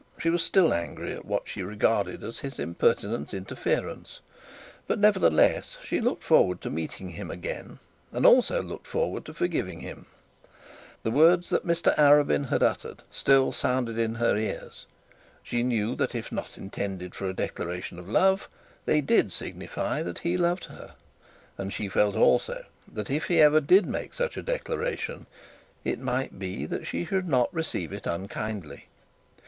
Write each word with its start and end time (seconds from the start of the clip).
She 0.17 0.31
was 0.31 0.41
still 0.41 0.73
angry 0.73 1.13
at 1.13 1.25
what 1.25 1.47
she 1.47 1.61
regarded 1.61 2.23
as 2.23 2.39
his 2.39 2.57
impertinent 2.57 3.35
interference; 3.35 4.19
but 4.87 4.97
nevertheless 4.97 5.77
she 5.83 6.01
looked 6.01 6.23
forward 6.23 6.59
to 6.61 6.71
meeting 6.71 7.09
him 7.09 7.29
again; 7.29 7.77
and 8.11 8.25
also 8.25 8.63
looked 8.63 8.87
forward 8.87 9.25
to 9.25 9.33
forgiving 9.35 9.81
him. 9.81 10.07
The 11.03 11.11
words 11.11 11.51
that 11.51 11.67
Mr 11.67 11.95
Arabin 11.99 12.47
had 12.49 12.63
uttered 12.63 13.03
still 13.11 13.51
sounded 13.51 13.99
in 13.99 14.15
her 14.15 14.35
ears. 14.35 14.87
She 15.43 15.61
knew 15.61 15.93
that 15.97 16.15
if 16.15 16.31
not 16.31 16.57
intended 16.57 17.13
for 17.13 17.29
a 17.29 17.33
declaration 17.35 17.99
of 17.99 18.09
love, 18.09 18.49
they 18.87 19.01
did 19.01 19.31
signify 19.31 20.01
that 20.01 20.17
he 20.17 20.35
loved 20.35 20.65
her; 20.65 20.95
and 21.59 21.71
she 21.71 21.87
felt 21.87 22.15
also 22.15 22.65
that 22.91 23.11
if 23.11 23.25
he 23.25 23.39
ever 23.39 23.61
did 23.61 23.85
make 23.85 24.15
such 24.15 24.35
a 24.35 24.41
declaration, 24.41 25.27
it 25.83 25.99
might 25.99 26.39
be 26.39 26.65
that 26.65 26.87
she 26.87 27.05
should 27.05 27.29
not 27.29 27.53
receive 27.53 27.93
it 27.93 28.07
unkindly. 28.07 28.87